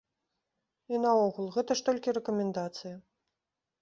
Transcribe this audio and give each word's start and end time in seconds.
І 0.93 1.01
наогул, 1.03 1.47
гэта 1.57 1.71
ж 1.81 1.85
толькі 1.91 2.17
рэкамендацыя. 2.21 2.95